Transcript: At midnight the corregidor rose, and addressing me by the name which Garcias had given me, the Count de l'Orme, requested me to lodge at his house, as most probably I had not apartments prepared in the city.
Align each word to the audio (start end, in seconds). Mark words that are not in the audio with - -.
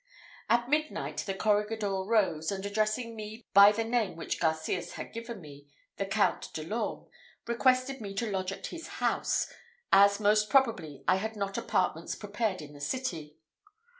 At 0.49 0.67
midnight 0.67 1.17
the 1.27 1.35
corregidor 1.35 1.91
rose, 2.03 2.51
and 2.51 2.65
addressing 2.65 3.15
me 3.15 3.45
by 3.53 3.71
the 3.71 3.83
name 3.83 4.15
which 4.15 4.39
Garcias 4.39 4.93
had 4.93 5.13
given 5.13 5.39
me, 5.39 5.67
the 5.97 6.07
Count 6.07 6.51
de 6.55 6.63
l'Orme, 6.63 7.05
requested 7.45 8.01
me 8.01 8.15
to 8.15 8.31
lodge 8.31 8.51
at 8.51 8.65
his 8.65 8.87
house, 8.97 9.45
as 9.93 10.19
most 10.19 10.49
probably 10.49 11.03
I 11.07 11.17
had 11.17 11.35
not 11.35 11.55
apartments 11.55 12.15
prepared 12.15 12.63
in 12.63 12.73
the 12.73 12.81
city. 12.81 13.35